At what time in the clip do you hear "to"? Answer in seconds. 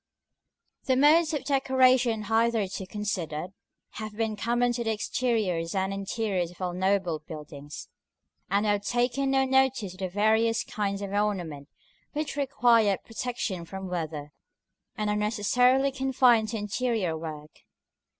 4.73-4.83, 16.49-16.57